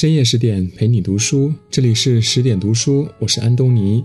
[0.00, 4.04] 深夜十点陪你读书，这里是十点读书，我是安东尼。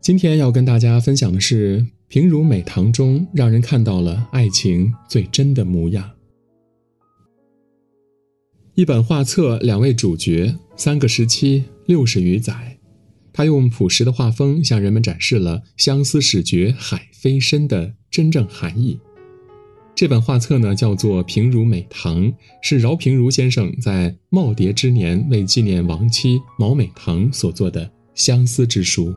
[0.00, 6.10] 今天要跟大家分享的是平如美棠中让人看到了爱情最真的模样。
[8.74, 12.80] 一本画册，两位主角，三个时期，六十余载。
[13.32, 18.98] 他用朴实的画风向人们展示了“相思始觉海非深”的真正含义。
[20.02, 22.24] 这本画册呢，叫做《平如美棠》，
[22.60, 29.14] 是饶平如先生在耄耋之年为纪念亡妻毛美棠所作的相思之书。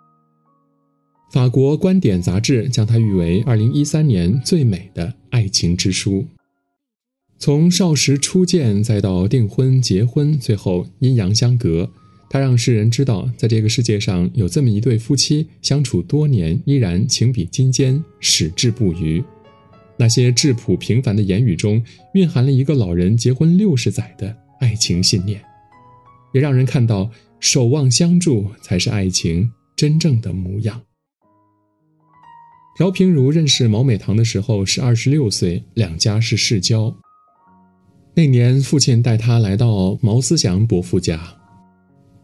[1.31, 6.27] 法国观点杂志将它誉为2013年最美的爱情之书。
[7.40, 11.90] 从少时初见，再到订婚、结婚，最后阴阳相隔，
[12.29, 19.23] 它让世人知道，在这个世界上有这么一对夫妻，相处多年依然情比金坚，矢志不渝。
[19.98, 25.41] 那些质朴平凡的言语中，蕴含了一个老人结婚六十载的爱情信念，
[26.34, 30.82] 也让人看到守望相助才是爱情真正的模样。
[32.77, 36.93] 饶平如认识毛美棠的时候是二十六岁，两家是世交。
[38.13, 41.21] 那年父亲带他来到毛思祥伯父家，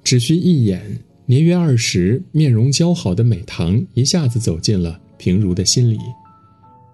[0.04, 0.82] 只需一眼，
[1.26, 5.98] 年约二十、面容姣好的美棠一下子走进了平如的心里。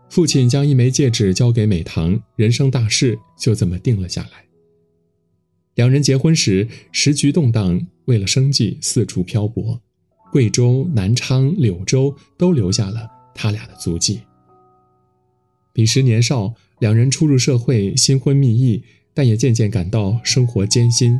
[0.09, 4.45] 父亲将一枚戒指交给美棠，人生大事就这么定了下来。
[5.75, 9.79] 两人结婚时时局动荡，为了生计四处漂泊，
[10.31, 14.21] 贵州、南昌、柳州都留下了他俩的足迹。
[15.73, 18.81] 彼时年少，两人初入社会，新婚蜜意，
[19.13, 21.19] 但也渐渐感到生活艰辛。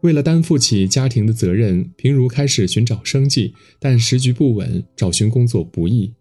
[0.00, 6.14] 为了担负起家庭的责任，平如开始寻找生计，但时局不稳，找寻工作不易。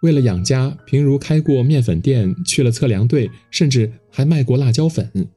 [0.00, 5.28] 为了养家，平如开过面粉店，去了测量队，甚至还卖过辣椒粉。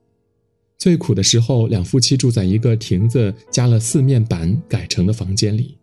[0.78, 5.78] 最苦的时候，两夫妻住在一个亭子加了四面板改成的房间里。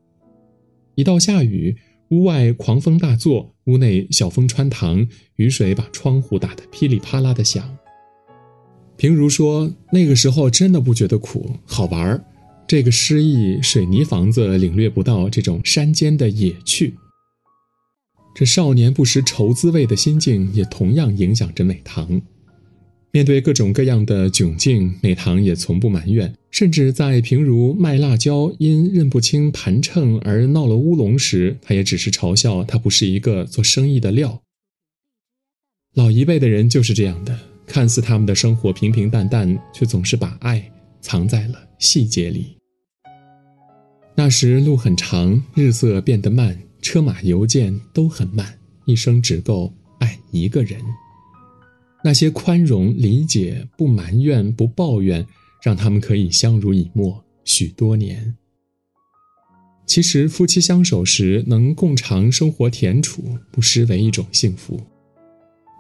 [0.95, 1.77] 一到下雨，
[2.11, 7.77] 屋外狂风大作，屋内小风穿堂，雨水把窗户打得噼里啪啦的响。
[8.97, 12.25] 平如说：“那个时候真的不觉得苦，好玩儿。
[12.67, 16.95] 这个诗意水泥房子领略不到这种山间的野趣。”
[18.39, 22.23] 这少年不识愁滋味的心境，也同样影响着美棠。
[23.11, 34.41] 面对各种各样的窘境，美棠也从不埋怨，甚至在平如卖辣椒因认不清盘秤而闹了乌龙时，他也只是嘲笑他不是一个做生意的料。
[35.95, 40.63] 老一辈的人就是这样的，看似他们的生活平平淡淡，却总是把爱
[41.01, 42.57] 藏在了细节里。
[44.15, 46.57] 那时路很长，日色变得慢。
[46.81, 50.81] 车马邮件都很慢，一生只够爱一个人。
[52.05, 55.27] 那些宽容、理解、不埋怨、不抱怨，
[55.63, 58.37] 让他们可以相濡以沫许多年。
[59.85, 64.81] 其实，夫妻相守时能共尝生活甜楚，不失为一种幸福，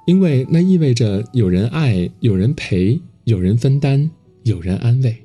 [0.06, 4.10] 因为那意味着有人爱，有人陪，有人分担，
[4.42, 5.16] 有人安慰。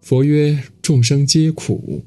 [0.00, 2.02] 佛曰：众生皆苦，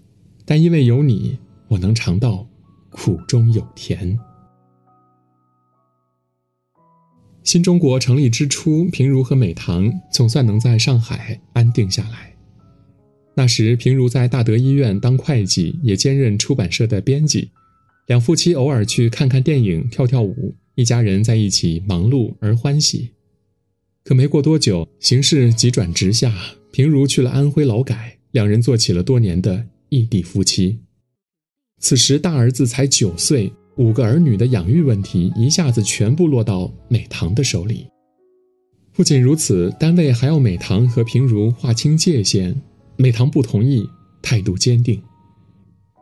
[0.45, 1.37] 但因为有你。
[1.69, 2.45] 我能尝到
[2.89, 4.19] 苦中有甜。
[7.43, 12.35] 新中国成立之初，平如和美棠总算能在上海安定下来。
[13.35, 17.51] 那时，平如在大德医院当会计，也兼任出版社的编辑。
[18.07, 23.11] 两夫妻偶尔去看看电影、跳跳舞，一家人在一起忙碌而欢喜。
[24.03, 26.35] 可没过多久，形势急转直下，
[26.71, 30.79] 平如去了安徽劳改，两人做起了多年的异地夫妻。
[31.79, 37.87] 此时，大儿子才九岁，五个儿女的养育问题一下子全部落到美棠的手里。
[38.93, 42.61] 不仅如此，单位还要美棠和平如划清界限。
[42.97, 43.89] 美棠不同意，
[44.21, 45.01] 态度坚定。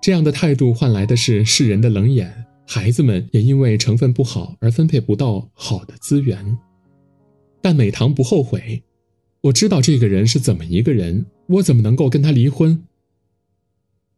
[0.02, 6.58] 这样的态度换来的是世人的冷眼，孩子们也因为成分不好而分配不到好的资源。
[7.62, 8.82] 但美棠不后悔。
[9.42, 12.84] 我知道这个人是怎么一个人，我怎么能够跟他离婚？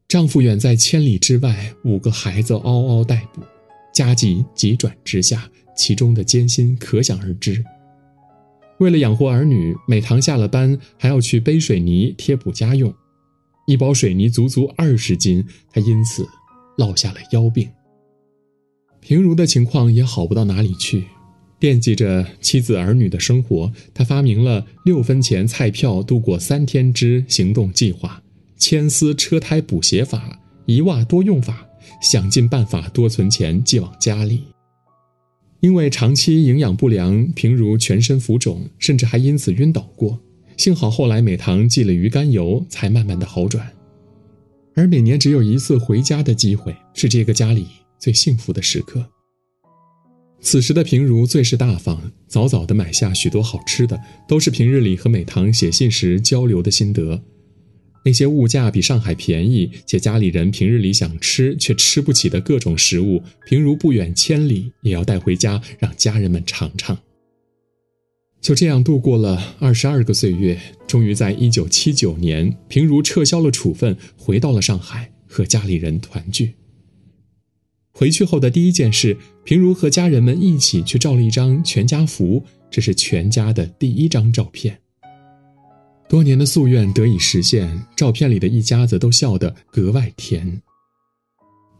[0.09, 3.41] 丈夫远在千里之外，五个孩子嗷嗷待哺，
[3.93, 5.47] 家计急转直下，
[5.77, 7.63] 其中的艰辛可想而知。
[8.79, 12.91] 为了养活儿女，美棠下了班还要去背水泥贴补家用，
[13.67, 16.27] 一包水泥足足二十斤，她因此
[16.75, 17.69] 落下了腰病。
[19.01, 21.03] 平如的情况也好不到哪里去，
[21.59, 28.23] 惦记着妻子儿女的生活，他发明了六分钱菜票度过三天之行动计划。
[28.59, 31.65] 牵丝车胎补鞋法，一袜多用法，
[32.01, 34.43] 想尽办法多存钱寄往家里。
[35.61, 40.19] 因为长期营养不良，平如全身浮肿，甚至还因此晕倒过。
[40.57, 43.71] 幸好后来美棠寄了鱼肝油，才慢慢的好转。
[44.75, 47.65] 而每年只有一次回家的机会，是这个家里
[47.97, 49.05] 最幸福的时刻。
[50.41, 57.21] 此时的平如最是大方，早早的买下许多好吃的，都是平日里和美棠写信时交流的心得。
[58.05, 66.97] 那些物价比上海便宜，且家里人平日里想吃却吃不起的各种食物，平如不远千里也要带回家，让家人们尝尝。
[68.41, 70.57] 就这样度过了二十二个岁月，
[70.87, 76.53] 终于在一九七九年，平如撤销了处分，回到了上海，和家里人团聚。
[77.91, 84.79] 回去后的第一件事，平如和家人们一起去照了一张全家福，这是全家的第一张照片。
[86.09, 90.59] 多年的夙愿得以实现，照片里的一家子都笑得格外甜。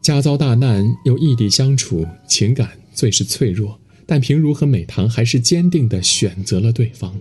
[0.04, 7.20] 家遭大难又异地相处，情感最是脆弱，但平如和美棠还是坚定地选择了对方。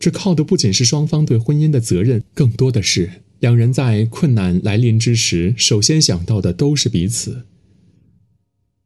[0.00, 3.08] 这靠的不仅是双方对婚姻的责任，更多的是
[3.38, 7.46] 两人在困难来临之时，首先想到的都是彼此。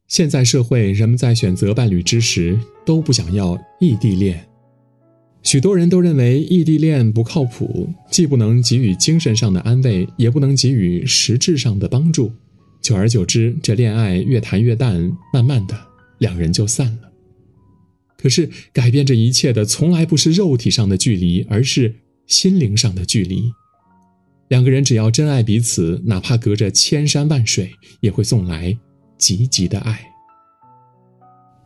[0.08, 4.46] 现在社会，人们在选择伴侣之时，都不想要异地恋。
[5.44, 12.32] 许多人都认为异地恋不靠谱，既不能给予精神上的安慰，也不能给予实质上的帮助。
[12.80, 15.78] 久而久之，这恋爱越谈越淡，慢慢的，
[16.18, 17.12] 两人就散了。
[18.16, 21.94] 可是，改变这一切的从来不是肉体上的距离，而是
[22.26, 23.52] 心灵上的距离。
[24.48, 27.70] 两个人只要真爱彼此，哪怕隔着千山万水，
[28.00, 28.76] 也会送来
[29.18, 30.00] 积极的爱。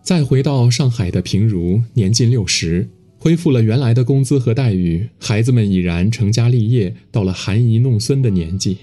[0.02, 2.88] 再回到上海的平如，年近六十。
[3.18, 8.78] 恢复了原来的工资和待遇，孩子们已然成家立业，到了含饴弄孙的年纪。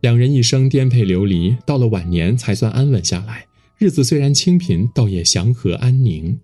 [0.00, 3.46] 两人一生颠沛流离，到了晚年才算安稳下来。
[3.78, 6.38] 日子虽然清贫，倒也祥和安宁。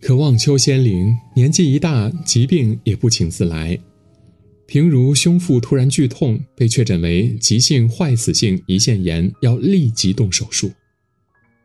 [0.00, 3.78] 可望秋仙灵，年纪一大，疾病也不请自来。
[4.66, 10.72] 平如胸腹突然剧痛，被确诊为急性坏死性胰腺炎，要立即动手术。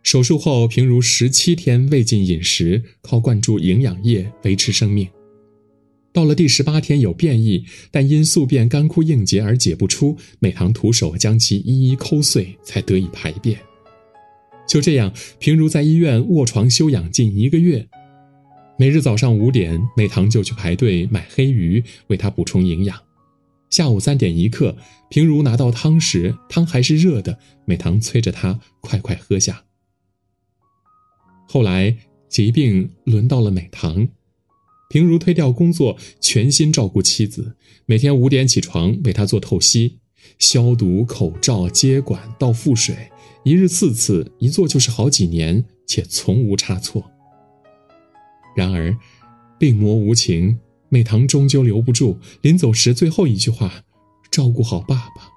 [0.03, 5.07] 手术后，平如十七天未进饮食，靠灌注营养液维持生命。
[6.13, 13.57] 到了第十八天有便意，但因宿便干枯硬结而解不出，美棠徒手将其一一抠碎，才得以排便。
[14.67, 17.87] 就这样，平如在医院卧床休养近一个月。
[18.77, 22.97] 每日早上五点，美棠就去排队买黑鱼，为他补充营养。
[23.69, 24.75] 下午三点一刻，
[25.09, 29.63] 平如拿到汤时，汤还是热的，美棠催着他快快喝下。
[31.51, 31.97] 后来
[32.29, 34.07] 疾病轮到了美棠，
[34.89, 37.57] 平如推掉工作，全心照顾妻子。
[37.85, 39.99] 每天五点起床为她做透析、
[40.39, 42.95] 消毒、口罩、接管、倒腹水，
[43.43, 47.11] 一日四次，一做就是好几年，且从无差错。
[48.55, 48.97] 然而，
[49.59, 50.57] 病魔无情，
[50.87, 52.17] 美棠终究留不住。
[52.41, 53.83] 临走时最后一句话
[54.31, 55.29] ：“照顾好爸爸。”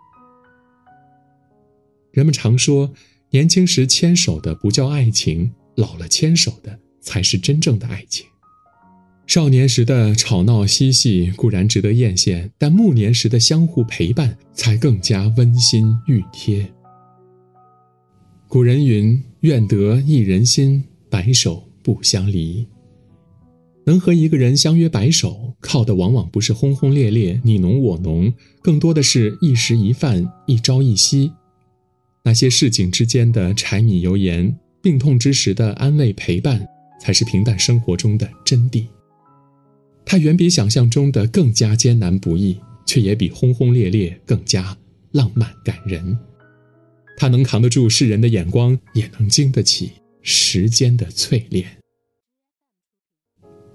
[2.15, 2.95] 人们常说，
[3.31, 5.55] 年轻时牵手的不叫爱情。
[5.77, 8.27] 老了牵手的才是真正的爱情。
[9.27, 16.71] 少年时的吵闹嬉戏固然值得艳羡，但暮年时的相互陪伴才更加温馨熨贴。
[18.47, 22.67] 古人云：“愿得一人心，白首不相离。”
[23.87, 31.33] 能和一个人相约白首，靠的往往不是轰轰烈烈、你侬我侬，更多的是一食一饭、一朝一夕。
[32.23, 34.57] 那些市井之间的柴米油盐。
[34.85, 36.63] 病痛之时的安慰陪伴，
[37.01, 38.85] 才是平淡生活中的真谛。
[40.05, 44.77] 它远比想象中的更加艰难不易，却也比轰轰烈烈更加
[45.13, 46.17] 浪漫感人。
[47.17, 51.67] 它能扛得住世人的眼光，也能经得起时间的淬炼。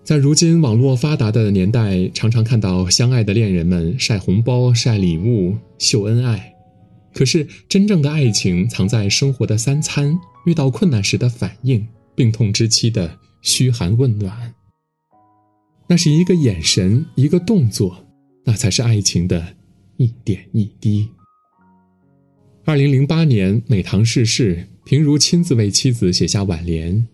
[0.04, 6.54] 在如今网络发达的年代，常常看到相爱的恋人们晒红包、晒礼物、秀恩爱。
[7.14, 14.54] 可是，真正的爱情藏在生活的三餐，遇到困难时的反应，病痛之期的嘘寒问暖。
[15.88, 18.06] 那是一个眼神，一个动作，
[18.46, 19.56] 那才是爱情的
[19.98, 21.10] 一点一滴。
[22.64, 27.08] 二零零八年，美棠逝世，平如亲自为妻子写下挽联：“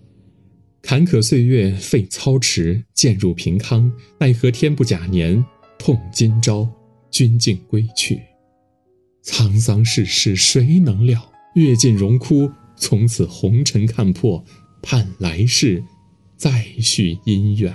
[0.84, 5.44] 坎坷岁月费操持，渐入平康，奈何天不假年，
[5.80, 6.70] 痛今朝，
[7.10, 8.20] 君竟归去。”
[9.26, 11.32] 沧桑世事谁能料？
[11.56, 14.44] 阅尽荣枯，从此红尘看破，
[14.82, 15.84] 盼来世
[16.38, 17.74] 再续姻缘。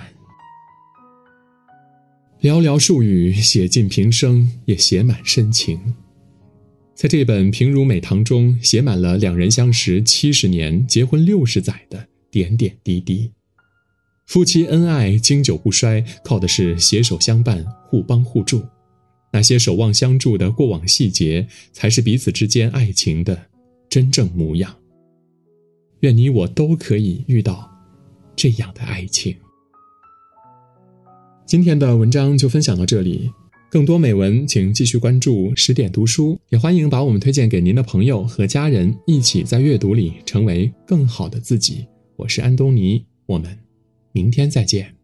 [2.41, 5.93] 寥寥数语写尽平生，也写满深情。
[6.95, 13.31] 在这本《平如美棠》中，写满了两人相识七十年、结婚六十载的点点滴滴。
[14.25, 18.63] 夫妻恩爱经久不衰，靠的是携手相伴、互帮互助。
[19.31, 23.47] 那些守望相助的过往细节，才是彼此之间爱情的
[23.89, 24.75] 真正模样。
[26.01, 27.69] 愿你我都可以遇到
[28.35, 29.35] 这样的爱情。
[31.45, 33.29] 今天的文章就分享到这里，
[33.69, 41.85] 更多美文请继续关注十点读书，也欢迎把我们推荐给您的朋友和家人，一起在阅读里成为更好的自己。
[42.15, 43.57] 我是安东尼，我们
[44.11, 45.00] 明天再见。